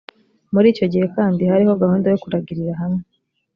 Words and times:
muri 0.53 0.67
icyo 0.73 0.85
gihe 0.91 1.05
kandi 1.15 1.41
hariho 1.51 1.73
gahunda 1.83 2.05
yo 2.11 2.19
kuragirira 2.23 2.73
hamwe 2.81 3.03